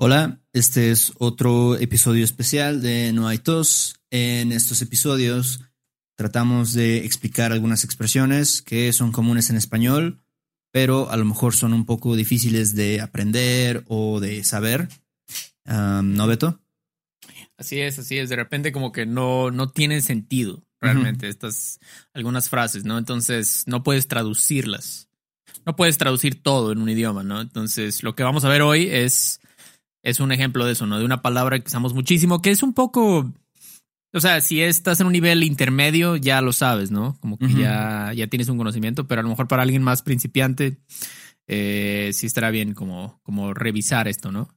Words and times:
Hola, 0.00 0.38
este 0.52 0.92
es 0.92 1.12
otro 1.18 1.76
episodio 1.76 2.22
especial 2.24 2.80
de 2.80 3.12
No 3.12 3.26
hay 3.26 3.38
tos. 3.38 3.96
En 4.10 4.52
estos 4.52 4.80
episodios 4.80 5.60
tratamos 6.14 6.72
de 6.72 6.98
explicar 6.98 7.50
algunas 7.50 7.82
expresiones 7.82 8.62
que 8.62 8.92
son 8.92 9.10
comunes 9.10 9.50
en 9.50 9.56
español, 9.56 10.22
pero 10.70 11.10
a 11.10 11.16
lo 11.16 11.24
mejor 11.24 11.52
son 11.52 11.72
un 11.72 11.84
poco 11.84 12.14
difíciles 12.14 12.76
de 12.76 13.00
aprender 13.00 13.82
o 13.88 14.20
de 14.20 14.44
saber. 14.44 14.88
Um, 15.64 16.14
¿No, 16.14 16.28
Beto? 16.28 16.60
Así 17.56 17.80
es, 17.80 17.98
así 17.98 18.18
es. 18.18 18.28
De 18.28 18.36
repente 18.36 18.70
como 18.70 18.92
que 18.92 19.04
no, 19.04 19.50
no 19.50 19.70
tienen 19.70 20.02
sentido 20.02 20.62
realmente 20.80 21.26
estas 21.26 21.80
algunas 22.14 22.48
frases, 22.48 22.84
¿no? 22.84 22.98
Entonces 22.98 23.64
no 23.66 23.82
puedes 23.82 24.06
traducirlas. 24.06 25.08
No 25.66 25.74
puedes 25.74 25.98
traducir 25.98 26.40
todo 26.40 26.70
en 26.70 26.78
un 26.78 26.88
idioma, 26.88 27.24
¿no? 27.24 27.40
Entonces 27.40 28.04
lo 28.04 28.14
que 28.14 28.22
vamos 28.22 28.44
a 28.44 28.48
ver 28.48 28.62
hoy 28.62 28.86
es 28.88 29.40
es 30.02 30.20
un 30.20 30.32
ejemplo 30.32 30.64
de 30.64 30.72
eso, 30.72 30.86
¿no? 30.86 30.98
De 30.98 31.04
una 31.04 31.22
palabra 31.22 31.58
que 31.58 31.68
usamos 31.68 31.94
muchísimo, 31.94 32.42
que 32.42 32.50
es 32.50 32.62
un 32.62 32.72
poco. 32.72 33.32
O 34.12 34.20
sea, 34.20 34.40
si 34.40 34.62
estás 34.62 35.00
en 35.00 35.06
un 35.06 35.12
nivel 35.12 35.42
intermedio, 35.42 36.16
ya 36.16 36.40
lo 36.40 36.52
sabes, 36.52 36.90
¿no? 36.90 37.18
Como 37.20 37.38
que 37.38 37.52
ya, 37.52 38.12
ya 38.14 38.26
tienes 38.26 38.48
un 38.48 38.56
conocimiento, 38.56 39.06
pero 39.06 39.20
a 39.20 39.22
lo 39.22 39.28
mejor 39.28 39.48
para 39.48 39.62
alguien 39.62 39.82
más 39.82 40.02
principiante, 40.02 40.78
eh, 41.46 42.10
sí 42.14 42.26
estará 42.26 42.50
bien 42.50 42.72
como, 42.72 43.20
como 43.22 43.52
revisar 43.52 44.08
esto, 44.08 44.32
¿no? 44.32 44.48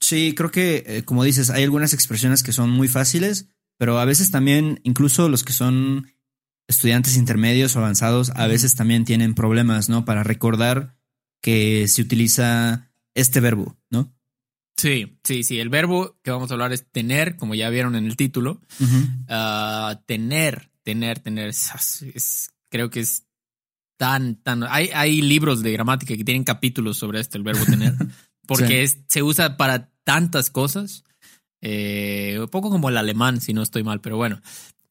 Sí, 0.00 0.34
creo 0.36 0.50
que, 0.50 0.84
eh, 0.86 1.02
como 1.04 1.24
dices, 1.24 1.50
hay 1.50 1.64
algunas 1.64 1.92
expresiones 1.92 2.42
que 2.42 2.52
son 2.52 2.70
muy 2.70 2.88
fáciles, 2.88 3.50
pero 3.78 3.98
a 3.98 4.04
veces 4.04 4.30
también, 4.30 4.80
incluso 4.84 5.28
los 5.28 5.42
que 5.42 5.52
son 5.52 6.12
estudiantes 6.68 7.16
intermedios 7.16 7.74
o 7.74 7.80
avanzados, 7.80 8.30
a 8.36 8.46
veces 8.46 8.76
también 8.76 9.04
tienen 9.04 9.34
problemas, 9.34 9.88
¿no? 9.88 10.04
Para 10.04 10.22
recordar 10.22 10.96
que 11.42 11.88
se 11.88 12.02
utiliza 12.02 12.92
este 13.14 13.40
verbo, 13.40 13.76
¿no? 13.90 14.14
Sí, 14.80 15.18
sí, 15.24 15.44
sí. 15.44 15.60
El 15.60 15.68
verbo 15.68 16.16
que 16.22 16.30
vamos 16.30 16.50
a 16.50 16.54
hablar 16.54 16.72
es 16.72 16.90
tener, 16.90 17.36
como 17.36 17.54
ya 17.54 17.68
vieron 17.68 17.96
en 17.96 18.06
el 18.06 18.16
título. 18.16 18.62
Ah, 19.28 20.00
tener, 20.06 20.70
tener, 20.82 21.18
tener. 21.18 21.48
Es, 21.48 22.50
creo 22.70 22.88
que 22.88 23.00
es 23.00 23.26
tan, 23.98 24.36
tan. 24.36 24.64
Hay, 24.64 24.88
hay 24.94 25.20
libros 25.20 25.62
de 25.62 25.72
gramática 25.72 26.16
que 26.16 26.24
tienen 26.24 26.44
capítulos 26.44 26.96
sobre 26.96 27.20
esto, 27.20 27.36
el 27.36 27.44
verbo 27.44 27.66
tener, 27.66 27.94
porque 28.46 28.88
se 29.06 29.22
usa 29.22 29.58
para 29.58 29.90
tantas 30.02 30.48
cosas. 30.48 31.04
Eh, 31.60 32.38
un 32.40 32.48
poco 32.48 32.70
como 32.70 32.88
el 32.88 32.96
alemán, 32.96 33.42
si 33.42 33.52
no 33.52 33.60
estoy 33.62 33.82
mal, 33.82 34.00
pero 34.00 34.16
bueno. 34.16 34.40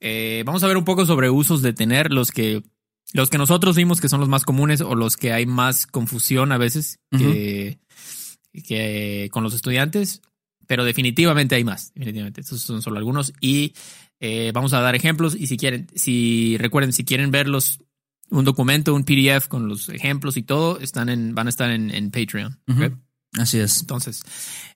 Eh, 0.02 0.44
vamos 0.45 0.62
a 0.62 0.67
ver 0.67 0.78
un 0.78 0.86
poco 0.86 1.08
sobre 1.08 1.32
usos 1.32 1.64
de 1.64 1.73
tener, 1.73 2.14
los 2.14 2.30
que, 2.30 2.62
los 3.14 3.32
que 3.32 3.40
nosotros 3.40 3.76
vimos 3.76 4.00
que 4.00 4.08
son 4.08 4.20
los 4.20 4.30
más 4.30 4.45
comunes 4.45 4.82
o 4.82 4.94
los 4.94 5.17
que 5.17 5.34
hay 5.34 5.48
más 5.48 5.88
confusión 5.88 6.52
a 6.52 6.60
veces. 6.60 7.00
que 7.10 7.80
que 8.52 9.30
con 9.31 9.44
los 9.44 9.53
estudiantes, 9.53 10.22
pero 10.67 10.83
definitivamente 10.83 11.55
hay 11.55 11.64
más. 11.64 11.94
Definitivamente, 11.94 12.42
estos 12.42 12.61
son 12.61 12.81
solo 12.81 12.97
algunos 12.97 13.33
y 13.42 13.73
eh, 14.19 14.52
vamos 14.53 14.73
a 14.73 14.81
dar 14.81 14.95
ejemplos 14.95 15.36
y 15.36 15.47
si 15.47 15.58
quieren, 15.58 15.88
si 15.95 16.58
recuerden, 16.58 16.94
si 16.94 17.05
quieren 17.05 17.31
verlos, 17.31 17.80
un 18.30 18.45
documento, 18.45 18.94
un 18.94 19.05
PDF 19.05 19.47
con 19.47 19.67
los 19.67 19.89
ejemplos 19.89 20.38
y 20.38 20.44
todo, 20.44 20.80
están 20.80 21.09
en, 21.09 21.33
van 21.33 21.47
a 21.47 21.50
estar 21.50 21.72
en, 21.72 22.11
Patreon. 22.11 22.59
Así 23.38 23.59
es. 23.59 23.81
Entonces, 23.81 24.22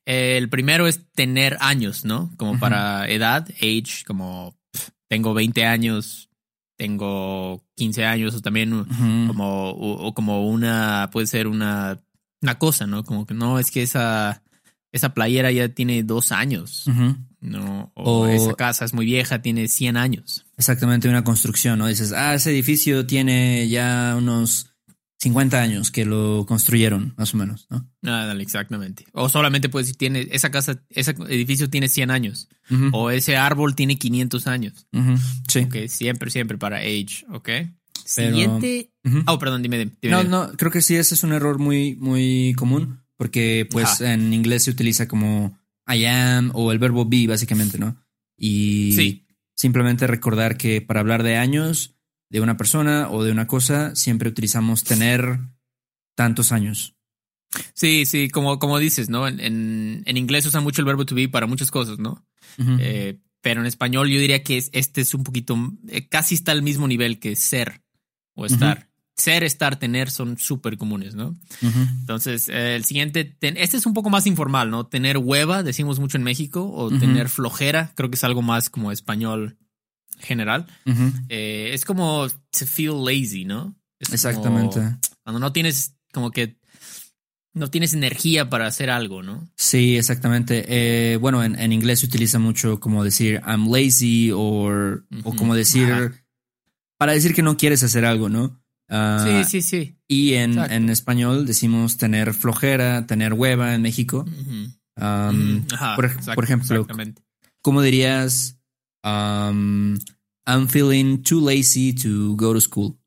el 0.06 0.50
primero 0.50 0.88
es 0.88 1.02
tener 1.14 1.58
años, 1.60 2.06
¿no? 2.06 2.32
Como 2.38 2.60
para 2.60 3.08
edad, 3.08 3.48
age, 3.62 4.04
como 4.06 4.58
tengo 5.08 5.34
20 5.34 5.66
años, 5.66 6.30
tengo 6.76 7.64
15 7.76 8.06
años 8.06 8.36
o 8.36 8.42
también 8.42 8.86
como, 9.28 9.70
o, 9.70 10.14
como 10.14 10.48
una, 10.48 11.10
puede 11.12 11.28
ser 11.28 11.48
una 11.48 12.02
una 12.44 12.60
cosa, 12.60 12.86
¿no? 12.86 13.04
Como 13.04 13.26
que 13.26 13.34
no, 13.34 13.58
es 13.58 13.72
que 13.72 13.82
esa, 13.82 14.44
esa 14.92 15.14
playera 15.14 15.52
ya 15.52 15.70
tiene 15.70 16.04
dos 16.04 16.32
años, 16.32 16.86
¿no? 17.42 17.92
O, 17.96 18.28
esa 18.28 18.54
casa 18.54 18.86
es 18.86 18.94
muy 18.94 19.06
vieja, 19.06 19.42
tiene 19.42 19.68
100 19.68 19.98
años. 19.98 20.46
Exactamente, 20.58 21.10
una 21.10 21.24
construcción, 21.24 21.80
¿no? 21.80 21.88
Dices, 21.88 22.14
ah, 22.14 22.36
ese 22.36 22.52
edificio 22.52 23.08
tiene 23.08 23.68
ya 23.70 24.16
unos 24.18 24.68
50 25.24 25.62
años 25.62 25.90
que 25.90 26.06
lo 26.06 26.46
construyeron, 26.46 27.14
más 27.18 27.34
o 27.34 27.38
menos, 27.38 27.66
¿no? 27.70 27.90
Ah, 28.04 28.26
dale, 28.26 28.44
exactamente. 28.44 29.06
O 29.14 29.30
solamente 29.30 29.70
puedes 29.70 29.88
decir, 29.88 29.98
tiene, 29.98 30.28
esa 30.32 30.52
casa, 30.52 30.84
ese 30.90 31.16
edificio 31.30 31.70
tiene 31.70 31.88
100 31.88 32.12
años. 32.12 32.50
O 32.92 33.10
ese 33.10 33.38
árbol 33.38 33.76
tiene 33.76 33.98
500 33.98 34.48
años. 34.48 34.88
Sí. 35.48 35.60
Ok, 35.60 35.88
siempre, 35.88 36.30
siempre 36.30 36.58
para 36.58 36.78
age, 36.78 37.26
¿ok? 37.32 37.50
Siguiente. 38.06 38.92
Oh, 39.28 39.40
perdón, 39.40 39.62
dime, 39.62 39.92
No, 40.04 40.24
no, 40.24 40.52
creo 40.54 40.72
que 40.72 40.82
sí, 40.82 40.96
ese 40.96 41.16
es 41.16 41.24
un 41.24 41.34
error 41.34 41.60
muy, 41.60 41.96
muy 41.96 42.54
común. 42.58 43.04
Porque, 43.18 43.68
pues, 43.70 44.02
en 44.02 44.34
inglés 44.34 44.64
se 44.64 44.72
utiliza 44.72 45.08
como 45.08 45.58
I 45.88 46.06
am 46.06 46.52
o 46.54 46.72
el 46.72 46.80
verbo 46.80 47.06
be, 47.06 47.28
básicamente, 47.28 47.78
¿no? 47.78 47.96
Y 48.38 49.24
simplemente 49.56 50.08
recordar 50.08 50.58
que 50.58 50.82
para 50.82 51.00
hablar 51.00 51.24
de 51.24 51.38
años 51.38 51.96
de 52.30 52.42
una 52.42 52.58
persona 52.58 53.10
o 53.12 53.24
de 53.24 53.32
una 53.32 53.48
cosa, 53.48 53.96
siempre 53.96 54.30
utilizamos 54.30 54.84
tener 54.84 55.40
tantos 56.16 56.52
años. 56.52 56.96
Sí, 57.76 58.06
sí, 58.08 58.30
como, 58.30 58.58
como 58.58 58.80
dices, 58.80 59.10
¿no? 59.10 59.28
En, 59.28 59.40
en, 59.40 60.18
inglés 60.18 60.46
usan 60.48 60.64
mucho 60.64 60.82
el 60.82 60.86
verbo 60.86 61.06
to 61.06 61.14
be 61.14 61.30
para 61.30 61.46
muchas 61.46 61.70
cosas, 61.70 62.00
¿no? 62.00 62.26
Eh, 62.80 63.20
pero 63.42 63.62
en 63.62 63.68
español 63.68 64.10
yo 64.10 64.20
diría 64.20 64.44
que 64.44 64.64
este 64.72 65.02
es 65.02 65.14
un 65.14 65.24
poquito, 65.24 65.56
eh, 65.88 66.08
casi 66.08 66.34
está 66.36 66.52
al 66.52 66.64
mismo 66.64 66.88
nivel 66.88 67.20
que 67.20 67.36
ser 67.36 67.83
o 68.36 68.46
estar. 68.46 68.90
Ser, 69.16 69.44
estar, 69.44 69.78
tener 69.78 70.10
son 70.10 70.40
súper 70.40 70.76
comunes, 70.78 71.14
¿no? 71.14 71.36
Entonces, 71.62 72.50
eh, 72.50 72.76
el 72.76 72.84
siguiente, 72.84 73.38
este 73.42 73.78
es 73.78 73.86
un 73.86 73.94
poco 73.94 74.10
más 74.10 74.26
informal, 74.26 74.72
¿no? 74.72 74.88
Tener 74.88 75.20
hueva, 75.20 75.62
decimos 75.62 76.00
mucho 76.00 76.18
en 76.18 76.24
México, 76.24 76.72
o 76.74 76.90
tener 76.90 77.30
flojera, 77.30 77.92
creo 77.96 78.10
que 78.10 78.16
es 78.16 78.24
algo 78.24 78.42
más 78.42 78.72
como 78.72 78.92
español 78.92 79.58
general. 80.20 80.66
Eh, 81.30 81.72
es 81.74 81.86
como 81.86 82.28
to 82.28 82.66
feel 82.66 83.06
lazy, 83.06 83.46
¿no? 83.46 83.76
Exactamente. 84.00 84.82
cuando 85.24 85.40
no 85.40 85.54
tienes 85.54 85.96
como 86.12 86.32
que 86.32 86.58
no 87.54 87.70
tienes 87.70 87.94
energía 87.94 88.50
para 88.50 88.66
hacer 88.66 88.90
algo, 88.90 89.22
¿no? 89.22 89.48
Sí, 89.56 89.96
exactamente. 89.96 90.66
Eh, 90.68 91.18
bueno, 91.18 91.44
en, 91.44 91.72
inglés 91.72 92.00
se 92.00 92.08
utiliza 92.08 92.40
mucho 92.40 92.80
como 92.80 93.04
decir 93.04 93.42
I'm 93.46 93.72
lazy 93.72 94.32
o 94.34 94.72
como 95.38 95.56
decir 95.56 96.23
para 97.04 97.12
decir 97.12 97.36
que 97.36 97.42
no 97.42 97.58
quieres 97.58 97.84
hacer 97.84 98.06
algo, 98.06 98.30
¿no? 98.30 98.64
Ah, 98.88 99.44
sí, 99.44 99.44
sí, 99.44 99.62
sí. 99.62 99.98
Y 100.08 100.36
en, 100.36 100.58
en, 100.58 100.90
español 100.90 101.46
decimos 101.46 101.98
tener 101.98 102.34
flojera, 102.34 103.06
tener 103.06 103.34
hueva 103.34 103.76
en 103.76 103.82
México. 103.82 104.26
por, 104.96 106.44
ejemplo, 106.46 106.88
¿cómo 107.62 107.82
dirías 107.82 108.58
I'm 109.04 110.00
feeling 110.70 111.24
too 111.24 111.46
lazy 111.46 111.92
to 111.94 112.38
go 112.38 112.54
to 112.54 112.62
school? 112.62 112.98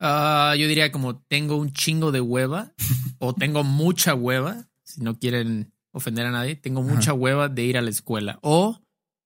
Ah, 0.00 0.54
yo 0.58 0.66
diría 0.66 0.90
como 0.90 1.18
tengo 1.18 1.56
un 1.56 1.70
chingo 1.70 2.12
de 2.12 2.22
hueva 2.22 2.72
o 3.18 3.34
tengo 3.34 3.62
mucha 3.62 4.14
hueva, 4.14 4.70
si 4.84 5.02
no 5.02 5.18
quieren 5.18 5.70
ofender 5.92 6.24
a 6.24 6.30
nadie, 6.30 6.56
tengo 6.56 6.82
mucha 6.82 7.12
hueva 7.12 7.50
de 7.50 7.62
ir 7.62 7.76
a 7.76 7.82
la 7.82 7.90
escuela 7.90 8.38
o 8.40 8.80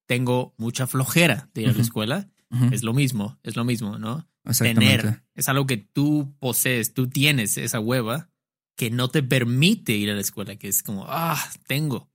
tengo 0.08 0.56
mucha 0.58 0.88
flojera 0.88 1.50
de 1.54 1.62
ir 1.62 1.68
a 1.68 1.72
la 1.72 1.82
escuela 1.82 2.28
es 2.72 2.82
lo 2.82 2.94
mismo, 2.94 3.38
es 3.42 3.56
lo 3.56 3.64
mismo, 3.64 3.98
¿no? 3.98 4.26
Tener 4.58 5.22
es 5.34 5.48
algo 5.48 5.66
que 5.66 5.76
tú 5.76 6.34
posees, 6.38 6.94
tú 6.94 7.08
tienes 7.08 7.58
esa 7.58 7.80
hueva 7.80 8.30
que 8.76 8.90
no 8.90 9.08
te 9.08 9.22
permite 9.22 9.92
ir 9.92 10.10
a 10.10 10.14
la 10.14 10.20
escuela, 10.20 10.56
que 10.56 10.68
es 10.68 10.82
como, 10.82 11.04
ah, 11.08 11.38
tengo, 11.66 12.10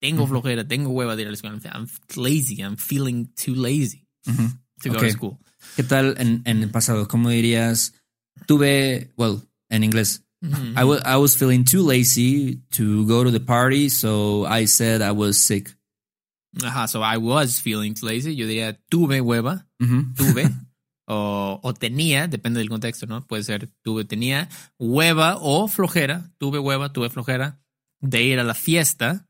tengo 0.00 0.26
flojera, 0.26 0.66
tengo 0.66 0.90
hueva 0.90 1.16
de 1.16 1.22
ir 1.22 1.28
a 1.28 1.30
la 1.30 1.34
escuela. 1.34 1.58
I'm 1.74 1.88
lazy, 2.16 2.62
I'm 2.62 2.76
feeling 2.76 3.26
too 3.34 3.54
lazy 3.54 4.06
to 4.24 4.90
go 4.90 5.00
to 5.00 5.10
school. 5.10 5.38
¿Qué 5.76 5.82
tal 5.82 6.14
en, 6.18 6.42
en, 6.44 6.62
el 6.62 6.70
pasado? 6.70 7.08
¿Cómo 7.08 7.30
dirías? 7.30 7.94
Tuve, 8.46 9.12
well, 9.16 9.42
en 9.68 9.82
inglés. 9.84 10.24
I, 10.40 10.82
I 11.04 11.16
was 11.16 11.36
feeling 11.36 11.64
too 11.64 11.82
lazy 11.82 12.62
to 12.70 13.04
go 13.06 13.24
to 13.24 13.30
the 13.32 13.40
party, 13.40 13.88
so 13.88 14.46
I 14.46 14.66
said 14.66 15.02
I 15.02 15.10
was 15.10 15.36
sick. 15.36 15.74
Ajá, 16.64 16.88
so 16.88 17.02
I 17.02 17.16
was 17.16 17.60
feeling 17.60 17.94
lazy. 18.02 18.34
Yo 18.34 18.46
diría 18.46 18.78
tuve 18.88 19.20
hueva, 19.20 19.66
tuve. 20.16 20.50
o, 21.06 21.60
o, 21.62 21.74
tenía, 21.74 22.26
depende 22.28 22.58
del 22.58 22.68
contexto, 22.68 23.06
¿no? 23.06 23.26
Puede 23.26 23.44
ser 23.44 23.70
tuve, 23.82 24.04
tenía 24.04 24.48
hueva 24.78 25.36
o 25.40 25.68
flojera. 25.68 26.30
Tuve 26.38 26.58
hueva, 26.58 26.92
tuve 26.92 27.10
flojera 27.10 27.60
de 28.00 28.22
ir 28.22 28.38
a 28.38 28.44
la 28.44 28.54
fiesta 28.54 29.28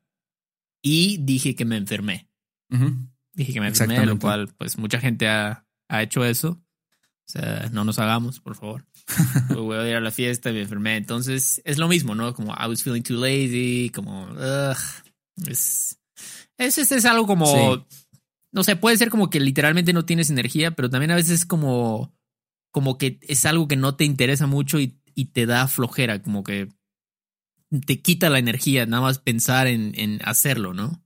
y 0.83 1.19
dije 1.19 1.55
que 1.55 1.65
me 1.65 1.77
enfermé. 1.77 2.29
Dije 3.33 3.53
que 3.53 3.61
me 3.61 3.69
enfermé, 3.69 4.05
lo 4.05 4.19
cual, 4.19 4.49
pues 4.57 4.79
mucha 4.79 5.01
gente 5.01 5.29
ha, 5.29 5.67
ha 5.89 6.03
hecho 6.03 6.25
eso. 6.25 6.63
O 7.29 7.31
sea, 7.31 7.69
no 7.73 7.85
nos 7.85 7.99
hagamos, 7.99 8.41
por 8.41 8.55
favor. 8.55 8.87
Voy 9.55 9.77
a 9.77 9.89
ir 9.89 9.97
a 9.97 10.01
la 10.01 10.11
fiesta 10.11 10.51
y 10.51 10.55
me 10.55 10.63
enfermé. 10.63 10.97
Entonces, 10.97 11.61
es 11.65 11.79
lo 11.79 11.89
mismo, 11.89 12.15
¿no? 12.15 12.35
Como 12.35 12.53
I 12.53 12.67
was 12.69 12.83
feeling 12.83 13.03
too 13.03 13.17
lazy, 13.17 13.91
como, 13.95 14.25
ugh, 14.25 14.77
es, 15.47 15.99
es, 16.59 16.79
es, 16.79 17.05
algo 17.05 17.27
como, 17.27 17.87
no 18.53 18.65
sé, 18.65 18.77
puede 18.77 18.97
ser 18.97 19.11
como 19.11 19.31
que 19.31 19.41
literalmente 19.41 19.93
no 19.93 20.05
tienes 20.05 20.31
energía, 20.31 20.73
pero 20.73 20.91
también 20.91 21.11
a 21.11 21.17
veces 21.17 21.41
es 21.41 21.47
como, 21.47 22.13
como 22.71 22.99
que 22.99 23.19
es 23.23 23.47
algo 23.47 23.69
que 23.69 23.77
no 23.77 23.95
te 23.97 24.05
interesa 24.05 24.47
mucho 24.47 24.79
y, 24.79 24.99
te 25.33 25.47
da 25.47 25.67
flojera, 25.67 26.23
como 26.23 26.45
que 26.45 26.69
te 27.87 28.01
quita 28.01 28.31
la 28.31 28.39
energía, 28.39 28.87
nada 28.87 29.03
más 29.03 29.19
pensar 29.19 29.67
en, 29.67 29.93
en 29.97 30.21
hacerlo, 30.25 30.75
¿no? 30.75 31.03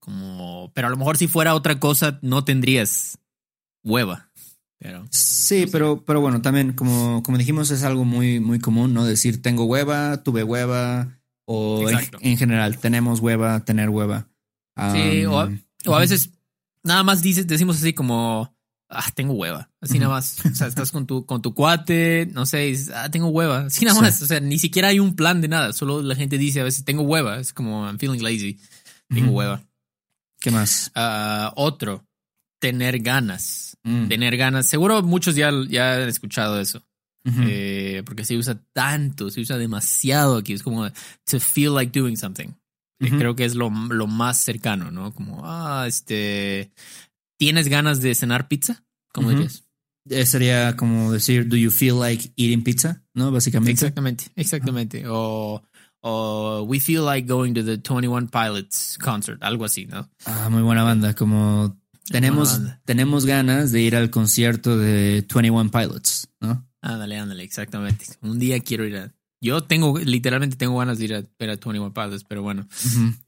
Como, 0.00 0.70
pero 0.74 0.88
a 0.88 0.90
lo 0.90 0.98
mejor 0.98 1.16
si 1.16 1.28
fuera 1.28 1.54
otra 1.54 1.80
cosa, 1.80 2.18
no 2.20 2.44
tendrías 2.44 3.18
hueva. 3.82 4.30
Pero, 4.78 5.06
sí, 5.10 5.66
pero, 5.72 6.04
pero 6.04 6.20
bueno, 6.20 6.40
también 6.40 6.72
como, 6.72 7.22
como 7.22 7.36
dijimos, 7.36 7.70
es 7.70 7.82
algo 7.82 8.04
muy, 8.04 8.38
muy 8.38 8.60
común, 8.60 8.94
¿no? 8.94 9.04
Decir 9.04 9.42
tengo 9.42 9.64
hueva, 9.64 10.22
tuve 10.22 10.44
hueva, 10.44 11.18
o 11.46 11.88
en, 12.20 12.36
general, 12.36 12.78
tenemos 12.78 13.20
hueva, 13.20 13.64
tener 13.64 13.88
hueva. 13.88 14.28
Sí, 14.92 15.24
o, 15.26 15.38
a, 15.38 15.98
veces 15.98 16.30
nada 16.82 17.02
más 17.02 17.22
dices, 17.22 17.46
decimos 17.46 17.76
así 17.76 17.92
como, 17.92 18.54
ah, 18.88 19.10
tengo 19.14 19.34
hueva, 19.34 19.70
así 19.80 19.98
nada 19.98 20.12
más. 20.12 20.38
O 20.44 20.54
sea, 20.54 20.66
estás 20.66 20.90
con 20.90 21.06
tu, 21.06 21.26
con 21.26 21.42
tu 21.42 21.54
cuate, 21.54 22.28
no 22.32 22.46
sé, 22.46 22.58
dices, 22.58 22.90
ah, 22.94 23.10
tengo 23.10 23.28
hueva, 23.28 23.66
así 23.66 23.84
nada 23.84 24.00
más. 24.00 24.22
O 24.22 24.26
sea, 24.26 24.40
ni 24.40 24.58
siquiera 24.58 24.88
hay 24.88 25.00
un 25.00 25.16
plan 25.16 25.40
de 25.40 25.48
nada, 25.48 25.72
solo 25.72 26.02
la 26.02 26.14
gente 26.14 26.38
dice 26.38 26.60
a 26.60 26.64
veces, 26.64 26.84
tengo 26.84 27.02
hueva, 27.02 27.38
es 27.38 27.52
como, 27.52 27.86
I'm 27.86 27.98
feeling 27.98 28.22
lazy, 28.22 28.58
tengo 29.08 29.32
hueva. 29.32 29.62
¿Qué 30.40 30.50
más? 30.50 30.90
Ah, 30.94 31.52
otro, 31.56 32.06
tener 32.58 33.00
ganas. 33.00 33.76
Mm. 33.82 34.08
Tener 34.08 34.36
ganas. 34.36 34.66
Seguro 34.66 35.02
muchos 35.02 35.34
ya, 35.34 35.50
ya 35.68 35.94
han 35.94 36.08
escuchado 36.08 36.60
eso. 36.60 36.82
Eh, 37.42 38.02
porque 38.06 38.24
se 38.24 38.38
usa 38.38 38.58
tanto, 38.72 39.30
se 39.30 39.42
usa 39.42 39.58
demasiado 39.58 40.38
aquí. 40.38 40.54
Es 40.54 40.62
como 40.62 40.88
to 40.88 41.40
feel 41.40 41.74
like 41.74 41.98
doing 41.98 42.16
something. 42.16 42.54
Creo 42.98 43.36
que 43.36 43.44
es 43.44 43.54
lo, 43.54 43.70
lo, 43.70 44.06
más 44.06 44.38
cercano, 44.40 44.90
¿no? 44.90 45.12
Como, 45.12 45.42
ah, 45.44 45.84
este, 45.86 46.72
¿tienes 47.36 47.68
ganas 47.68 48.00
de 48.00 48.14
cenar 48.14 48.48
pizza? 48.48 48.84
¿Cómo 49.12 49.30
dirías? 49.30 49.64
Eh, 50.10 50.26
sería 50.26 50.76
como 50.76 51.12
decir, 51.12 51.48
¿do 51.48 51.56
you 51.56 51.70
feel 51.70 51.98
like 51.98 52.32
eating 52.36 52.62
pizza? 52.62 53.02
¿No? 53.14 53.30
Básicamente. 53.30 53.72
Exactamente, 53.72 54.24
exactamente. 54.36 55.04
O, 55.06 55.62
o 56.00 56.62
we 56.62 56.80
feel 56.80 57.04
like 57.04 57.26
going 57.26 57.54
to 57.54 57.62
the 57.62 57.76
21 57.76 58.28
Pilots 58.28 58.98
concert, 58.98 59.42
algo 59.42 59.64
así, 59.64 59.86
¿no? 59.86 60.08
Ah, 60.24 60.48
muy 60.50 60.62
buena 60.62 60.82
banda, 60.82 61.14
como 61.14 61.78
tenemos, 62.10 62.60
tenemos 62.84 63.26
ganas 63.26 63.72
de 63.72 63.82
ir 63.82 63.96
al 63.96 64.10
concierto 64.10 64.78
de 64.78 65.26
21 65.28 65.70
Pilots, 65.70 66.28
¿no? 66.40 66.66
Ándale, 66.80 67.18
ándale, 67.18 67.42
exactamente. 67.42 68.06
Un 68.22 68.38
día 68.38 68.60
quiero 68.60 68.84
ir 68.84 68.96
a. 68.96 69.14
Yo 69.40 69.62
tengo, 69.62 69.98
literalmente 69.98 70.56
tengo 70.56 70.78
ganas 70.78 70.98
de 70.98 71.04
ir 71.04 71.14
a 71.14 71.22
ver 71.38 71.50
a 71.50 71.56
21 71.56 71.94
Pilots, 71.94 72.24
pero 72.24 72.42
bueno. 72.42 72.66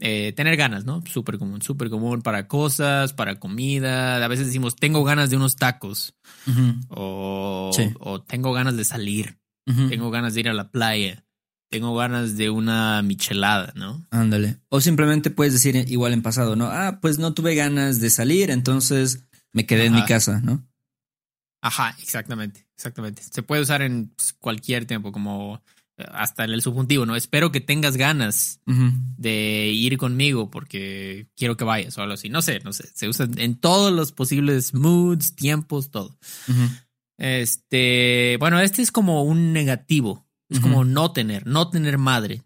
Eh, 0.01 0.33
tener 0.37 0.57
ganas, 0.57 0.85
¿no? 0.85 1.03
Súper 1.07 1.39
común, 1.39 1.63
súper 1.63 1.89
común 1.89 2.23
para 2.23 2.49
cosas, 2.49 3.13
para 3.13 3.39
comida. 3.39 4.25
A 4.25 4.29
veces 4.29 4.47
decimos, 4.47 4.77
tengo 4.77 5.05
ganas 5.05 5.31
de 5.31 5.37
unos 5.37 5.57
tacos. 5.57 6.15
o, 6.89 7.71
o, 8.01 8.23
tengo 8.23 8.53
ganas 8.53 8.77
de 8.77 8.85
salir. 8.85 9.39
Tengo 9.89 10.11
ganas 10.11 10.35
de 10.35 10.41
ir 10.41 10.49
a 10.49 10.55
la 10.55 10.73
playa 10.73 11.25
tengo 11.71 11.95
ganas 11.95 12.37
de 12.37 12.51
una 12.51 13.01
michelada, 13.03 13.73
¿no? 13.77 14.05
Ándale. 14.11 14.59
O 14.69 14.81
simplemente 14.81 15.31
puedes 15.31 15.53
decir 15.53 15.77
igual 15.89 16.13
en 16.13 16.21
pasado, 16.21 16.57
¿no? 16.57 16.67
Ah, 16.67 16.99
pues 17.01 17.19
no 17.19 17.33
tuve 17.33 17.55
ganas 17.55 18.01
de 18.01 18.11
salir, 18.11 18.51
entonces 18.51 19.25
me 19.53 19.67
quedé 19.67 19.87
en 19.87 19.95
mi 19.95 20.05
casa, 20.05 20.41
¿no? 20.41 20.67
Ajá, 21.63 21.97
exactamente, 22.03 22.67
exactamente. 22.77 23.23
Se 23.23 23.43
puede 23.43 23.63
usar 23.63 23.83
en 23.83 24.09
pues, 24.09 24.33
cualquier 24.33 24.85
tiempo, 24.87 25.13
como 25.13 25.63
hasta 26.13 26.45
en 26.45 26.51
el 26.51 26.63
subjuntivo, 26.63 27.07
¿no? 27.07 27.17
Espero 27.17 27.53
que 27.53 27.61
tengas 27.61 27.97
ganas 27.97 28.61
de 28.67 29.71
ir 29.73 29.99
conmigo 29.99 30.51
porque 30.51 31.29
quiero 31.37 31.57
que 31.57 31.65
vayas 31.65 31.97
o 31.99 32.03
algo 32.03 32.15
así. 32.15 32.29
No 32.29 32.43
sé, 32.43 32.61
no 32.61 32.73
sé. 32.73 32.89
Se 32.95 33.09
usa 33.09 33.29
en 33.37 33.57
todos 33.57 33.93
los 33.93 34.13
posibles 34.13 34.75
moods, 34.75 35.35
tiempos, 35.35 35.91
todo. 35.91 36.19
Este, 37.19 38.37
bueno, 38.41 38.61
este 38.61 38.83
es 38.83 38.91
como 38.93 39.23
un 39.25 39.53
negativo. 39.53 40.27
Es 40.49 40.59
como 40.59 40.85
no 40.85 41.13
tener, 41.13 41.47
no 41.47 41.71
tener 41.71 41.97
madre. 41.97 42.43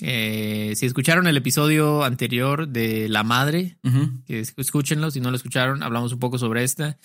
Eh, 0.00 0.72
si 0.76 0.86
escucharon 0.86 1.26
el 1.26 1.36
episodio 1.36 2.04
anterior 2.04 2.68
de 2.68 3.08
La 3.08 3.24
Madre, 3.24 3.78
que 4.26 4.40
escúchenlo, 4.56 5.10
si 5.10 5.20
no 5.20 5.30
lo 5.30 5.36
escucharon, 5.36 5.82
hablamos 5.82 6.12
un 6.12 6.18
poco 6.18 6.38
sobre 6.38 6.64
esta. 6.64 6.98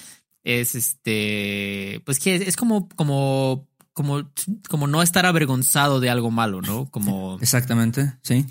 Es 0.44 0.76
este, 0.76 2.02
pues 2.06 2.20
que 2.20 2.36
es 2.36 2.56
como, 2.56 2.88
como, 2.90 3.68
como, 3.96 4.30
como 4.70 4.88
no 4.88 5.02
estar 5.02 5.26
avergonzado 5.26 6.00
de 6.00 6.10
algo 6.10 6.30
malo, 6.30 6.62
¿no? 6.62 6.92
Como. 6.92 7.40
Exactamente, 7.42 8.14
sí. 8.22 8.46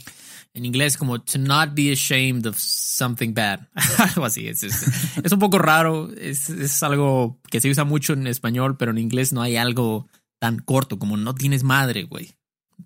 En 0.54 0.64
inglés, 0.64 0.96
como 0.96 1.20
to 1.20 1.38
not 1.38 1.74
be 1.74 1.92
ashamed 1.92 2.46
of 2.46 2.56
something 2.58 3.34
bad. 3.34 3.60
algo 3.98 4.24
así. 4.24 4.48
Es, 4.48 4.62
es, 4.62 5.32
un 5.32 5.38
poco 5.38 5.58
raro. 5.58 6.10
Es, 6.16 6.48
es 6.48 6.82
algo 6.82 7.40
que 7.50 7.60
se 7.60 7.68
usa 7.68 7.84
mucho 7.84 8.14
en 8.14 8.26
español, 8.26 8.76
pero 8.78 8.92
en 8.92 8.98
inglés 8.98 9.32
no 9.32 9.42
hay 9.42 9.56
algo 9.56 10.08
tan 10.40 10.60
corto 10.60 10.98
como 10.98 11.16
no 11.16 11.34
tienes 11.34 11.62
madre, 11.62 12.04
güey. 12.04 12.34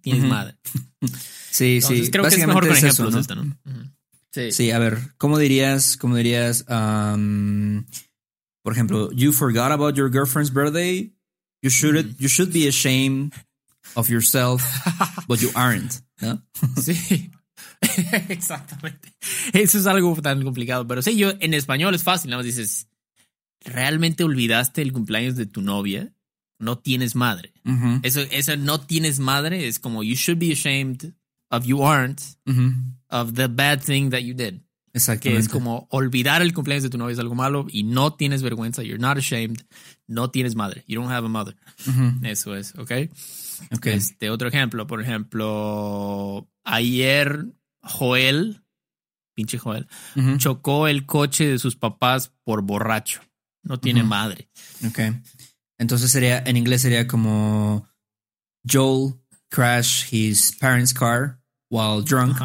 Tienes 0.02 0.24
madre. 0.24 0.58
Sí, 1.50 1.80
sí. 1.80 2.08
Creo 2.10 2.24
que 2.24 2.34
es 2.34 2.46
mejor 2.46 2.68
con 2.68 2.76
ejemplos 2.76 3.14
¿no? 3.14 3.20
Esto, 3.20 3.34
¿no? 3.34 3.58
Sí. 4.30 4.52
sí. 4.52 4.70
a 4.70 4.78
ver, 4.78 5.14
¿cómo 5.16 5.38
dirías, 5.38 5.96
cómo 5.96 6.14
dirías, 6.14 6.64
um, 6.68 7.84
por 8.62 8.74
ejemplo, 8.74 9.10
you 9.12 9.32
forgot 9.32 9.72
about 9.72 9.96
your 9.96 10.12
girlfriend's 10.12 10.52
birthday? 10.52 11.17
You 11.62 11.70
should, 11.70 12.16
you 12.18 12.28
should 12.28 12.52
be 12.52 12.68
ashamed 12.68 13.32
of 13.96 14.08
yourself, 14.08 14.62
but 15.28 15.40
you 15.40 15.50
aren't, 15.54 16.02
¿no? 16.20 16.42
Sí. 16.80 17.30
Exactamente. 18.28 19.12
Eso 19.52 19.78
es 19.78 19.86
algo 19.86 20.14
tan 20.22 20.42
complicado. 20.42 20.86
Pero 20.86 21.02
sí, 21.02 21.16
yo 21.16 21.32
en 21.40 21.54
español 21.54 21.94
es 21.94 22.02
fácil. 22.02 22.30
Nada 22.30 22.42
más 22.42 22.46
dices, 22.46 22.88
¿realmente 23.64 24.24
olvidaste 24.24 24.82
el 24.82 24.92
cumpleaños 24.92 25.36
de 25.36 25.46
tu 25.46 25.62
novia? 25.62 26.12
no 26.58 26.78
tienes 26.78 27.14
madre. 27.14 27.52
eso, 28.02 28.20
eso 28.30 28.56
no 28.56 28.80
tienes 28.80 29.18
madre 29.18 29.66
es 29.68 29.78
como 29.78 30.02
you 30.02 30.14
should 30.14 30.38
be 30.38 30.52
ashamed 30.52 31.14
of 31.50 31.64
you 31.64 31.82
aren't 31.84 32.20
of 33.10 33.34
the 33.34 33.48
bad 33.48 33.80
thing 33.80 34.10
that 34.10 34.20
you 34.20 34.34
did. 34.34 34.60
Exactamente. 34.92 35.30
Que 35.30 35.36
es 35.36 35.48
como 35.48 35.86
olvidar 35.90 36.42
el 36.42 36.52
cumpleaños 36.52 36.82
de 36.82 36.90
tu 36.90 36.98
novia 36.98 37.12
es 37.12 37.18
algo 37.18 37.34
malo 37.34 37.66
y 37.70 37.84
no 37.84 38.14
tienes 38.14 38.42
vergüenza. 38.42 38.82
You're 38.82 38.98
not 38.98 39.16
ashamed. 39.16 39.64
No 40.08 40.30
tienes 40.30 40.54
madre. 40.54 40.84
You 40.88 41.00
don't 41.00 41.12
have 41.12 41.26
a 41.26 41.28
mother. 41.28 41.54
Eso 42.22 42.56
es, 42.56 42.74
¿ok? 42.76 42.92
okay. 43.72 43.92
Este, 43.92 44.30
otro 44.30 44.48
ejemplo, 44.48 44.86
por 44.86 45.02
ejemplo, 45.02 46.48
ayer 46.64 47.44
Joel, 47.82 48.62
pinche 49.34 49.58
Joel, 49.58 49.86
chocó 50.38 50.88
el 50.88 51.04
coche 51.04 51.46
de 51.46 51.58
sus 51.58 51.76
papás 51.76 52.32
por 52.42 52.62
borracho. 52.62 53.20
No 53.62 53.78
tiene 53.78 54.02
madre. 54.02 54.48
Ok. 54.86 54.98
Entonces 55.76 56.10
sería, 56.10 56.42
en 56.44 56.56
inglés 56.56 56.82
sería 56.82 57.06
como 57.06 57.86
Joel 58.68 59.14
crashed 59.50 60.12
his 60.12 60.56
parents' 60.58 60.92
car 60.92 61.38
while 61.70 62.02
drunk. 62.02 62.38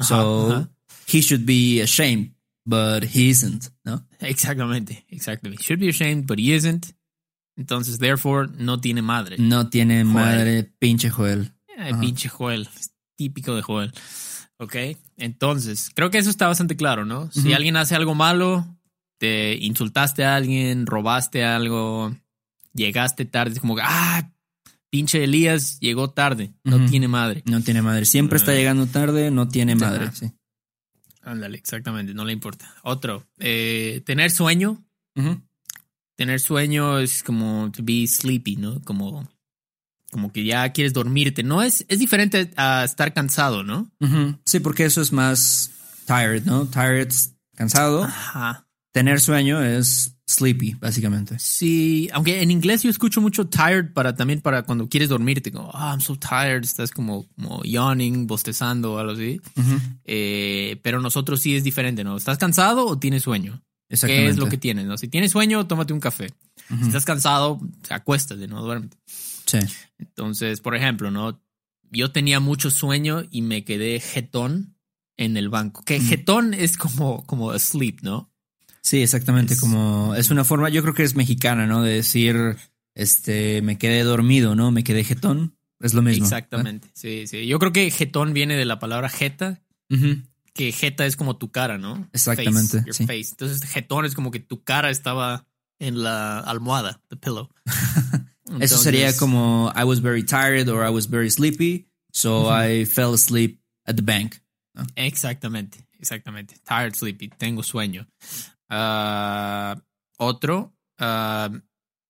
so 0.00 0.68
he 1.06 1.20
should 1.20 1.44
be 1.44 1.80
ashamed, 1.80 2.34
but 2.64 3.02
he 3.02 3.30
isn't, 3.30 3.70
¿no? 3.84 4.04
Exactamente, 4.20 5.04
exactamente. 5.08 5.62
Should 5.62 5.80
be 5.80 5.88
ashamed, 5.88 6.26
but 6.26 6.38
he 6.38 6.54
isn't. 6.54 6.94
Entonces, 7.56 7.98
therefore, 7.98 8.48
no 8.56 8.80
tiene 8.80 9.02
madre. 9.02 9.36
No 9.38 9.68
tiene 9.68 10.04
madre, 10.04 10.64
pinche 10.78 11.10
Joel. 11.10 11.52
pinche 12.00 12.28
Joel. 12.28 12.68
típico 13.16 13.54
de 13.54 13.62
Joel. 13.62 13.92
Ok, 14.58 14.76
entonces, 15.16 15.90
creo 15.94 16.10
que 16.10 16.18
eso 16.18 16.30
está 16.30 16.46
bastante 16.46 16.76
claro, 16.76 17.04
¿no? 17.04 17.30
Si 17.30 17.52
alguien 17.52 17.76
hace 17.76 17.94
algo 17.94 18.14
malo, 18.14 18.66
te 19.18 19.56
insultaste 19.56 20.24
a 20.24 20.34
alguien, 20.36 20.86
robaste 20.86 21.44
algo, 21.44 22.16
llegaste 22.74 23.24
tarde, 23.24 23.52
es 23.52 23.60
como 23.60 23.76
que, 23.76 23.82
ah, 23.84 24.32
pinche 24.90 25.22
Elías 25.22 25.78
llegó 25.80 26.10
tarde, 26.10 26.54
no 26.64 26.86
tiene 26.86 27.06
madre. 27.06 27.42
No 27.44 27.60
tiene 27.60 27.82
madre, 27.82 28.04
siempre 28.04 28.38
está 28.38 28.52
llegando 28.52 28.86
tarde, 28.86 29.30
no 29.30 29.48
tiene 29.48 29.76
madre, 29.76 30.10
sí. 30.12 30.32
Ándale, 31.28 31.58
exactamente, 31.58 32.14
no 32.14 32.24
le 32.24 32.32
importa. 32.32 32.74
Otro, 32.82 33.26
eh, 33.38 34.02
tener 34.06 34.30
sueño. 34.30 34.82
Tener 36.16 36.40
sueño 36.40 36.98
es 36.98 37.22
como 37.22 37.70
to 37.70 37.82
be 37.82 38.06
sleepy, 38.06 38.56
¿no? 38.56 38.80
Como, 38.82 39.28
como 40.10 40.32
que 40.32 40.44
ya 40.44 40.72
quieres 40.72 40.94
dormirte. 40.94 41.42
No 41.42 41.62
es, 41.62 41.84
es 41.88 41.98
diferente 41.98 42.50
a 42.56 42.84
estar 42.84 43.12
cansado, 43.12 43.62
¿no? 43.62 43.90
Sí, 44.46 44.60
porque 44.60 44.86
eso 44.86 45.02
es 45.02 45.12
más 45.12 45.70
tired, 46.06 46.44
¿no? 46.44 46.66
Tired, 46.66 47.12
cansado. 47.54 48.04
Ajá. 48.04 48.66
Tener 48.92 49.20
sueño 49.20 49.62
es 49.62 50.16
sleepy, 50.28 50.74
básicamente. 50.74 51.38
Sí, 51.38 52.08
aunque 52.12 52.42
en 52.42 52.50
inglés 52.50 52.82
yo 52.82 52.90
escucho 52.90 53.20
mucho 53.20 53.48
tired 53.48 53.92
para 53.92 54.14
también 54.14 54.40
para 54.40 54.62
cuando 54.62 54.88
quieres 54.88 55.08
dormirte, 55.08 55.50
como, 55.50 55.70
oh, 55.70 55.78
I'm 55.78 56.00
so 56.00 56.16
tired, 56.16 56.62
estás 56.62 56.90
como, 56.90 57.26
como 57.34 57.62
yawning, 57.64 58.26
bostezando 58.26 58.94
o 58.94 58.98
algo 58.98 59.12
así. 59.12 59.40
Eh, 60.04 60.78
pero 60.82 61.00
nosotros 61.00 61.40
sí 61.40 61.56
es 61.56 61.64
diferente, 61.64 62.04
¿no? 62.04 62.16
¿Estás 62.16 62.36
cansado 62.36 62.86
o 62.86 62.98
tienes 62.98 63.22
sueño? 63.22 63.62
¿Qué 63.88 64.28
es 64.28 64.36
lo 64.36 64.50
que 64.50 64.58
tienes? 64.58 64.84
¿no? 64.84 64.98
Si 64.98 65.08
tienes 65.08 65.30
sueño, 65.30 65.66
tómate 65.66 65.94
un 65.94 66.00
café. 66.00 66.28
Si 66.68 66.86
estás 66.86 67.06
cansado, 67.06 67.58
acuéstate, 67.88 68.46
¿no? 68.46 68.62
Duérmete. 68.62 68.98
Sí. 69.06 69.58
Entonces, 69.98 70.60
por 70.60 70.76
ejemplo, 70.76 71.10
¿no? 71.10 71.42
Yo 71.90 72.12
tenía 72.12 72.38
mucho 72.38 72.70
sueño 72.70 73.24
y 73.30 73.40
me 73.40 73.64
quedé 73.64 73.98
jetón 73.98 74.76
en 75.16 75.38
el 75.38 75.48
banco. 75.48 75.82
Que 75.84 76.00
jetón 76.00 76.52
es 76.52 76.76
como, 76.76 77.24
como 77.24 77.50
asleep, 77.50 78.02
¿no? 78.02 78.30
Sí, 78.82 79.02
exactamente. 79.02 79.56
como 79.56 80.14
es 80.14 80.30
una 80.30 80.44
forma, 80.44 80.68
yo 80.68 80.82
creo 80.82 80.94
que 80.94 81.02
es 81.02 81.14
mexicana, 81.14 81.66
¿no? 81.66 81.82
De 81.82 81.94
decir, 81.94 82.56
este, 82.94 83.62
me 83.62 83.78
quedé 83.78 84.02
dormido, 84.02 84.54
¿no? 84.54 84.70
Me 84.70 84.84
quedé 84.84 85.04
jetón. 85.04 85.56
es 85.80 85.94
lo 85.94 86.02
mismo. 86.02 86.24
Exactamente, 86.24 86.88
sí, 86.94 87.26
sí. 87.26 87.46
Yo 87.46 87.58
creo 87.58 87.72
que 87.72 87.90
jetón 87.90 88.32
viene 88.32 88.56
de 88.56 88.64
la 88.64 88.78
palabra 88.78 89.08
jeta, 89.08 89.62
que 90.54 90.72
jeta 90.72 91.06
es 91.06 91.16
como 91.16 91.36
tu 91.36 91.50
cara, 91.50 91.78
¿no? 91.78 92.08
Exactamente. 92.12 92.82
Face, 92.82 93.06
face. 93.06 93.28
Entonces, 93.30 93.62
jetón 93.64 94.04
es 94.04 94.14
como 94.14 94.30
que 94.30 94.40
tu 94.40 94.64
cara 94.64 94.90
estaba 94.90 95.46
en 95.78 96.02
la 96.02 96.40
almohada, 96.40 97.00
the 97.08 97.16
pillow. 97.16 97.48
Eso 98.60 98.78
sería 98.78 99.14
como 99.16 99.72
I 99.76 99.84
was 99.84 100.00
very 100.00 100.24
tired 100.24 100.68
or 100.68 100.84
I 100.84 100.90
was 100.90 101.08
very 101.08 101.30
sleepy, 101.30 101.88
so 102.12 102.50
I 102.50 102.86
fell 102.86 103.14
asleep 103.14 103.60
at 103.84 103.96
the 103.96 104.02
bank. 104.02 104.36
Exactamente, 104.96 105.86
exactamente. 105.98 106.56
Tired, 106.66 106.94
sleepy, 106.94 107.28
tengo 107.28 107.62
sueño. 107.62 108.08
Ah, 108.68 109.82
otro, 110.18 110.74
ah, 110.98 111.50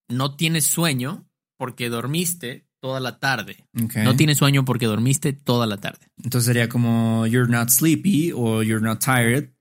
no 0.09 0.37
tienes 0.37 0.65
sueño 0.65 1.29
porque 1.57 1.89
dormiste 1.89 2.67
toda 2.81 3.01
la 3.01 3.19
tarde. 3.19 3.67
No 3.73 4.17
tienes 4.17 4.39
sueño 4.39 4.65
porque 4.65 4.87
dormiste 4.87 5.33
toda 5.33 5.67
la 5.67 5.79
tarde. 5.79 6.11
Entonces 6.23 6.47
sería 6.47 6.69
como 6.69 7.27
you're 7.27 7.51
not 7.51 7.69
sleepy 7.71 8.33
or 8.33 8.65
you're 8.65 8.85
not 8.85 9.01
tired 9.01 9.53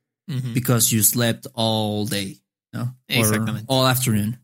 because 0.53 0.93
you 0.95 1.03
slept 1.03 1.47
all 1.53 2.07
day. 2.07 2.41
¿no? 2.73 2.97
Exactamente. 3.07 3.65
all 3.67 3.87
afternoon. 3.87 4.39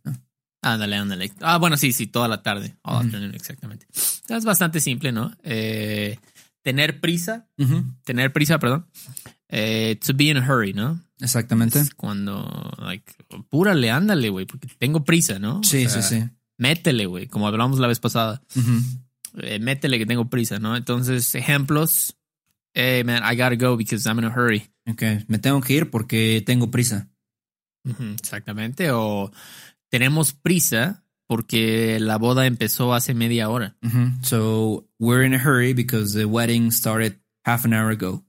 Ándale, 0.62 0.96
ándale. 0.96 1.32
Ah, 1.42 1.58
bueno, 1.58 1.76
sí, 1.78 1.92
sí, 1.92 2.08
toda 2.08 2.28
la 2.28 2.42
tarde. 2.42 2.78
All 2.84 3.06
afternoon, 3.06 3.36
exactamente. 3.36 3.86
Es 3.94 4.46
bastante 4.46 4.80
simple, 4.80 5.12
¿no? 5.12 5.36
Eh, 5.44 6.18
tener 6.62 7.02
prisa. 7.02 7.50
Tener 8.04 8.32
prisa, 8.32 8.60
perdón. 8.60 8.88
Eh, 9.56 10.00
to 10.04 10.16
be 10.16 10.32
in 10.32 10.38
a 10.38 10.42
hurry, 10.42 10.74
¿no? 10.74 11.00
Exactamente. 11.20 11.80
cuando, 11.96 12.74
like, 12.80 13.14
púrale, 13.50 13.92
ándale, 13.92 14.30
güey, 14.30 14.48
porque 14.48 14.68
tengo 14.80 15.06
prisa, 15.06 15.38
¿no? 15.38 15.64
Sí, 15.64 15.88
sí, 15.88 16.02
sí. 16.02 16.24
Métele, 16.58 17.06
güey, 17.06 17.28
como 17.28 17.48
hablamos 17.48 17.78
la 17.78 17.88
vez 17.88 18.00
pasada. 18.00 18.42
Eh, 19.38 19.60
métele 19.60 20.00
que 20.00 20.08
tengo 20.08 20.28
prisa, 20.28 20.58
¿no? 20.58 20.76
Entonces, 20.76 21.36
ejemplos. 21.36 22.18
Hey, 22.74 23.04
man, 23.04 23.22
I 23.24 23.36
gotta 23.36 23.56
go 23.56 23.78
because 23.78 24.10
I'm 24.10 24.18
in 24.18 24.26
a 24.26 24.34
hurry. 24.36 24.72
Ok, 24.90 25.04
me 25.28 25.38
tengo 25.38 25.62
que 25.62 25.74
ir 25.74 25.92
porque 25.92 26.42
tengo 26.44 26.72
prisa. 26.72 27.10
exactamente. 28.16 28.90
O 28.92 29.32
tenemos 29.90 30.34
prisa 30.34 31.04
porque 31.28 32.00
la 32.00 32.18
boda 32.18 32.48
empezó 32.48 32.96
hace 32.96 33.14
media 33.14 33.50
hora. 33.50 33.76
So 34.24 34.90
we're 35.00 35.24
in 35.24 35.36
a 35.36 35.40
hurry 35.40 35.74
because 35.74 36.14
the 36.14 36.26
wedding 36.26 36.72
started 36.72 37.20
half 37.46 37.66
an 37.66 37.74
hour 37.74 37.92
ago. 37.92 38.24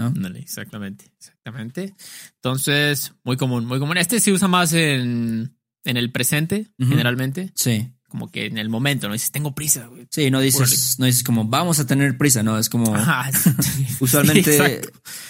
¿No? 0.00 0.28
exactamente, 0.36 1.06
exactamente. 1.18 1.94
Entonces, 2.36 3.12
muy 3.24 3.36
común, 3.36 3.66
muy 3.66 3.78
común. 3.78 3.96
Este 3.96 4.20
se 4.20 4.32
usa 4.32 4.48
más 4.48 4.72
en, 4.72 5.56
en 5.84 5.96
el 5.96 6.10
presente, 6.10 6.68
generalmente. 6.78 7.52
Sí. 7.54 7.92
Como 8.08 8.30
que 8.30 8.46
en 8.46 8.58
el 8.58 8.68
momento, 8.68 9.06
¿no? 9.06 9.12
Dices, 9.12 9.30
tengo 9.30 9.54
prisa, 9.54 9.86
güey. 9.86 10.08
Sí, 10.10 10.30
no 10.30 10.40
dices, 10.40 10.96
no 10.98 11.06
dices 11.06 11.22
como, 11.22 11.44
vamos 11.44 11.78
a 11.78 11.86
tener 11.86 12.18
prisa, 12.18 12.42
¿no? 12.42 12.58
Es 12.58 12.68
como, 12.68 12.92
usualmente 14.00 14.80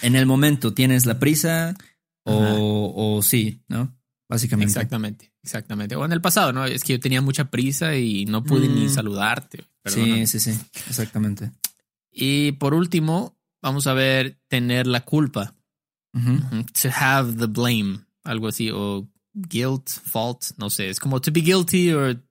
en 0.01 0.15
el 0.15 0.25
momento 0.25 0.73
tienes 0.73 1.05
la 1.05 1.19
prisa 1.19 1.75
o, 2.23 2.93
o 2.95 3.21
sí, 3.21 3.61
¿no? 3.67 3.95
Básicamente. 4.31 4.71
Exactamente, 4.71 5.33
exactamente. 5.43 5.95
O 5.97 6.05
en 6.05 6.13
el 6.13 6.21
pasado, 6.21 6.53
¿no? 6.53 6.63
Es 6.63 6.85
que 6.85 6.93
yo 6.93 6.99
tenía 7.01 7.21
mucha 7.21 7.51
prisa 7.51 7.97
y 7.97 8.25
no 8.25 8.45
pude 8.45 8.69
ni 8.69 8.85
mm. 8.85 8.89
saludarte. 8.89 9.65
Sí, 9.85 10.25
sí, 10.25 10.39
sí, 10.39 10.57
exactamente. 10.87 11.51
Y 12.09 12.53
por 12.53 12.73
último, 12.73 13.37
vamos 13.61 13.87
a 13.87 13.93
ver 13.93 14.37
tener 14.47 14.87
la 14.87 15.01
culpa. 15.01 15.55
To 16.13 16.89
have 16.89 17.37
the 17.37 17.47
blame, 17.47 18.05
algo 18.25 18.47
así, 18.47 18.69
o 18.69 19.07
guilt, 19.33 19.89
fault, 19.89 20.51
no 20.57 20.69
sé, 20.69 20.89
es 20.89 20.99
como 20.99 21.21
to 21.21 21.31
be 21.31 21.41
guilty 21.41 21.93
or, 21.93 22.21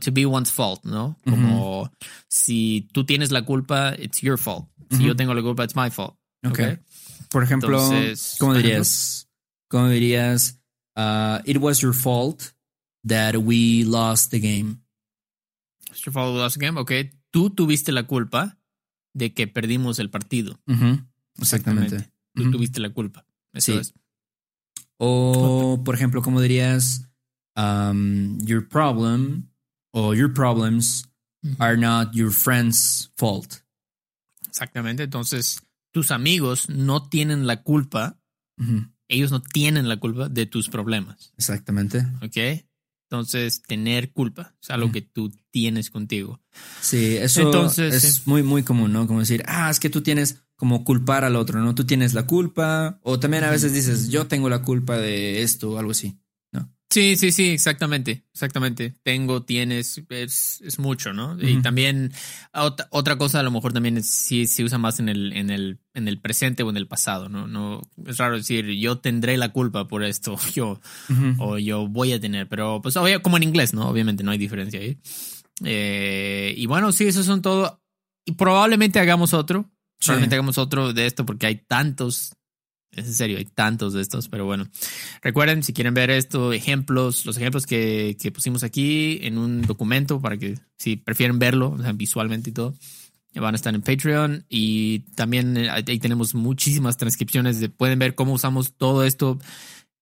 to 0.00 0.10
be 0.10 0.26
one's 0.26 0.50
fault, 0.50 0.84
¿no? 0.84 1.16
Como 1.24 1.88
si 2.28 2.88
tú 2.92 3.04
tienes 3.04 3.30
la 3.30 3.42
culpa, 3.42 3.94
it's 3.96 4.20
your 4.22 4.38
fault. 4.38 4.66
Si 4.90 5.04
yo 5.04 5.14
tengo 5.14 5.34
la 5.34 5.42
culpa, 5.42 5.62
it's 5.64 5.76
my 5.76 5.88
fault. 5.90 6.16
Okay. 6.44 6.78
Por 7.30 7.44
ejemplo, 7.44 7.78
¿cómo 8.38 8.54
dirías? 8.54 9.28
¿Cómo 9.68 9.88
dirías? 9.88 10.58
Uh, 10.96 11.40
it 11.46 11.58
was 11.58 11.80
your 11.80 11.94
fault 11.94 12.52
that 13.04 13.36
we 13.36 13.84
lost 13.84 14.30
the 14.32 14.40
game. 14.40 14.82
It's 15.90 16.04
your 16.04 16.12
fault 16.12 16.34
we 16.34 16.40
lost 16.40 16.58
the 16.58 16.66
game, 16.66 16.76
ok. 16.76 16.92
Tú 17.30 17.50
tuviste 17.50 17.92
la 17.92 18.02
culpa 18.02 18.58
de 19.14 19.34
que 19.34 19.46
perdimos 19.46 19.98
el 19.98 20.10
partido. 20.10 20.60
Exactamente. 21.38 22.10
Tú 22.34 22.50
tuviste 22.50 22.80
la 22.80 22.90
culpa. 22.90 23.26
Eso 23.52 23.78
es. 23.78 23.94
O, 24.96 25.82
por 25.84 25.94
ejemplo, 25.94 26.22
como 26.22 26.40
dirías, 26.40 27.08
um, 27.56 28.38
your 28.38 28.66
problem 28.68 29.48
o 29.92 30.14
your 30.14 30.32
problems 30.32 31.08
are 31.58 31.76
not 31.76 32.12
your 32.14 32.32
friend's 32.32 33.10
fault. 33.16 33.62
Exactamente. 34.46 35.02
Entonces, 35.02 35.62
tus 35.92 36.10
amigos 36.10 36.68
no 36.68 37.08
tienen 37.08 37.46
la 37.46 37.62
culpa. 37.62 38.18
Ellos 39.08 39.32
no 39.32 39.42
tienen 39.42 39.88
la 39.88 39.98
culpa 39.98 40.28
de 40.28 40.46
tus 40.46 40.68
problemas. 40.68 41.32
Exactamente. 41.36 42.06
¿Ok? 42.22 42.64
Entonces, 43.12 43.60
tener 43.60 44.10
culpa 44.12 44.54
es 44.62 44.70
algo 44.70 44.90
que 44.90 45.02
tú 45.02 45.30
tienes 45.50 45.90
contigo. 45.90 46.40
Sí, 46.80 47.18
eso 47.18 47.42
Entonces, 47.42 47.92
es 47.92 48.26
muy, 48.26 48.42
muy 48.42 48.62
común, 48.62 48.90
¿no? 48.90 49.06
Como 49.06 49.20
decir, 49.20 49.42
ah, 49.46 49.68
es 49.70 49.78
que 49.78 49.90
tú 49.90 50.00
tienes 50.00 50.38
como 50.56 50.82
culpar 50.82 51.22
al 51.22 51.36
otro, 51.36 51.60
¿no? 51.60 51.74
Tú 51.74 51.84
tienes 51.84 52.14
la 52.14 52.26
culpa. 52.26 52.98
O 53.02 53.20
también 53.20 53.44
a 53.44 53.50
veces 53.50 53.74
dices, 53.74 54.08
yo 54.08 54.28
tengo 54.28 54.48
la 54.48 54.62
culpa 54.62 54.96
de 54.96 55.42
esto 55.42 55.72
o 55.72 55.78
algo 55.78 55.90
así. 55.90 56.21
Sí, 56.92 57.16
sí, 57.16 57.32
sí, 57.32 57.50
exactamente, 57.52 58.26
exactamente. 58.34 58.92
Tengo, 59.02 59.42
tienes, 59.42 60.02
es, 60.10 60.60
es 60.60 60.78
mucho, 60.78 61.14
¿no? 61.14 61.38
Y 61.40 61.62
también 61.62 62.12
otra, 62.52 63.16
cosa 63.16 63.40
a 63.40 63.42
lo 63.42 63.50
mejor 63.50 63.72
también 63.72 63.96
es, 63.96 64.10
sí 64.10 64.46
se 64.46 64.62
usa 64.62 64.76
más 64.76 65.00
en 65.00 65.08
el, 65.08 65.32
en 65.32 65.48
el, 65.48 65.80
en 65.94 66.06
el 66.06 66.20
presente 66.20 66.62
o 66.62 66.68
en 66.68 66.76
el 66.76 66.86
pasado, 66.86 67.30
¿no? 67.30 67.46
No 67.46 67.80
es 68.06 68.18
raro 68.18 68.36
decir 68.36 68.66
yo 68.72 68.98
tendré 68.98 69.38
la 69.38 69.48
culpa 69.48 69.88
por 69.88 70.04
esto, 70.04 70.36
yo 70.54 70.82
o 71.38 71.56
yo 71.56 71.88
voy 71.88 72.12
a 72.12 72.20
tener, 72.20 72.46
pero 72.46 72.82
pues 72.82 72.94
como 73.22 73.38
en 73.38 73.42
inglés, 73.44 73.72
¿no? 73.72 73.88
Obviamente 73.88 74.22
no 74.22 74.30
hay 74.30 74.38
diferencia 74.38 74.78
ahí. 74.78 74.98
Eh, 75.64 76.52
y 76.58 76.66
bueno, 76.66 76.92
sí, 76.92 77.04
esos 77.04 77.24
son 77.24 77.40
todo. 77.40 77.80
Y 78.26 78.32
probablemente 78.32 79.00
hagamos 79.00 79.32
otro. 79.32 79.70
Probablemente 79.98 80.34
hagamos 80.34 80.58
otro 80.58 80.92
de 80.92 81.06
esto 81.06 81.24
porque 81.24 81.46
hay 81.46 81.56
tantos 81.56 82.34
es 82.92 83.06
en 83.06 83.14
serio, 83.14 83.38
hay 83.38 83.44
tantos 83.46 83.94
de 83.94 84.02
estos, 84.02 84.28
pero 84.28 84.44
bueno. 84.44 84.68
Recuerden, 85.22 85.62
si 85.62 85.72
quieren 85.72 85.94
ver 85.94 86.10
esto, 86.10 86.52
ejemplos, 86.52 87.24
los 87.24 87.36
ejemplos 87.36 87.66
que, 87.66 88.16
pusimos 88.34 88.62
aquí 88.62 89.18
en 89.22 89.38
un 89.38 89.62
documento 89.62 90.20
para 90.20 90.36
que 90.36 90.58
si 90.78 90.96
prefieren 90.96 91.38
verlo 91.38 91.76
visualmente 91.94 92.50
y 92.50 92.52
todo, 92.52 92.74
van 93.34 93.54
a 93.54 93.56
estar 93.56 93.74
en 93.74 93.82
Patreon 93.82 94.44
y 94.48 95.00
también 95.14 95.56
eh, 95.56 95.70
ahí 95.70 95.98
tenemos 95.98 96.34
muchísimas 96.34 96.98
transcripciones 96.98 97.60
de 97.60 97.70
pueden 97.70 97.98
ver 97.98 98.14
cómo 98.14 98.34
usamos 98.34 98.74
todo 98.74 99.04
esto 99.04 99.38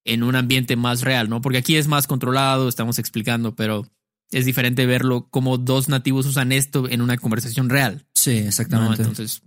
en 0.04 0.24
un 0.24 0.34
ambiente 0.34 0.74
más 0.74 1.02
real, 1.02 1.28
¿no? 1.28 1.40
Porque 1.40 1.58
aquí 1.58 1.76
es 1.76 1.86
más 1.86 2.08
controlado, 2.08 2.68
estamos 2.68 2.98
explicando, 2.98 3.54
pero 3.54 3.86
es 4.32 4.46
diferente 4.46 4.86
verlo 4.86 5.28
como 5.30 5.58
dos 5.58 5.88
nativos 5.88 6.26
usan 6.26 6.50
esto 6.52 6.88
en 6.88 7.02
una 7.02 7.18
conversación 7.18 7.68
real. 7.68 8.06
Sí, 8.14 8.38
exactamente. 8.38 9.02
Entonces, 9.02 9.42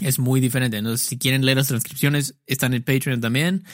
es 0.00 0.18
muy 0.18 0.40
diferente. 0.40 0.76
Entonces, 0.76 1.06
si 1.06 1.18
quieren 1.18 1.44
leer 1.44 1.58
las 1.58 1.68
transcripciones, 1.68 2.34
están 2.46 2.74
en 2.74 2.82
Patreon 2.82 3.20
también 3.20 3.64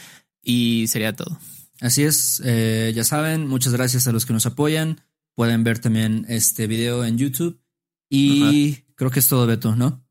y 0.43 0.87
sería 0.88 1.14
todo. 1.14 1.38
Así 1.81 2.05
es, 2.05 2.41
eh, 2.45 2.93
ya 2.95 3.02
saben, 3.05 3.49
muchas 3.49 3.73
gracias 3.73 4.07
a 4.07 4.12
los 4.12 4.25
que 4.25 4.33
nos 4.33 4.47
apoyan. 4.47 5.00
Pueden 5.35 5.64
ver 5.64 5.79
también 5.79 6.26
este 6.29 6.67
video 6.67 7.05
en 7.05 7.19
YouTube. 7.19 7.61
Y 8.09 8.75
creo 8.95 9.11
que 9.11 9.21
es 9.21 9.29
todo, 9.29 9.47
Beto, 9.47 9.75
¿no? 9.75 10.05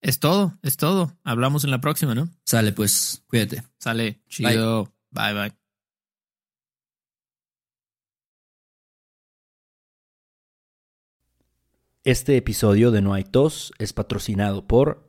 Es 0.00 0.18
todo, 0.18 0.58
es 0.62 0.76
todo. 0.76 1.16
Hablamos 1.24 1.64
en 1.64 1.70
la 1.70 1.80
próxima, 1.80 2.14
¿no? 2.14 2.28
Sale, 2.44 2.72
pues, 2.72 3.22
cuídate. 3.28 3.62
Sale, 3.78 4.20
chido. 4.28 4.92
bye. 5.10 5.32
bye. 5.32 5.62
Este 12.04 12.36
episodio 12.36 12.90
de 12.90 13.00
No 13.00 13.14
hay 13.14 13.22
tos 13.22 13.72
es 13.78 13.92
patrocinado 13.92 14.66
por 14.66 15.08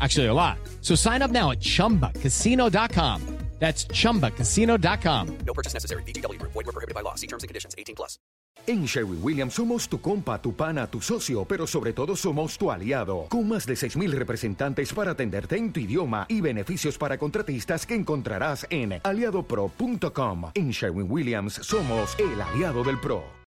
Actually, 0.00 0.26
a 0.26 0.34
lot. 0.34 0.58
So 0.80 0.94
sign 0.94 1.22
up 1.22 1.30
now 1.30 1.50
at 1.50 1.60
chumbacasino.com. 1.60 3.40
That's 3.60 3.86
chumbacasino.com. 3.88 5.38
No 5.46 5.52
purchase 5.52 5.74
necessary. 5.74 6.02
BGW. 6.04 6.40
Void 6.42 6.64
were 6.66 6.72
prohibited 6.72 6.94
by 6.94 7.02
law. 7.02 7.14
See 7.14 7.26
terms 7.26 7.44
and 7.44 7.48
conditions 7.48 7.74
18 7.76 7.94
plus. 7.94 8.18
En 8.66 8.86
Sherwin 8.86 9.20
Williams 9.22 9.54
somos 9.54 9.88
tu 9.88 10.00
compa, 10.00 10.40
tu 10.40 10.54
pana, 10.54 10.86
tu 10.86 11.00
socio, 11.00 11.44
pero 11.44 11.66
sobre 11.66 11.92
todo 11.92 12.14
somos 12.16 12.56
tu 12.58 12.70
aliado. 12.70 13.26
Con 13.28 13.48
más 13.48 13.66
de 13.66 13.74
6.000 13.74 14.10
representantes 14.12 14.92
para 14.92 15.12
atenderte 15.12 15.56
en 15.56 15.72
tu 15.72 15.80
idioma 15.80 16.26
y 16.28 16.40
beneficios 16.40 16.96
para 16.98 17.18
contratistas 17.18 17.86
que 17.86 17.94
encontrarás 17.94 18.66
en 18.70 19.00
aliadopro.com. 19.02 20.52
En 20.54 20.70
Sherwin 20.70 21.10
Williams 21.10 21.54
somos 21.54 22.16
el 22.18 22.40
aliado 22.40 22.82
del 22.84 22.98
pro. 23.00 23.39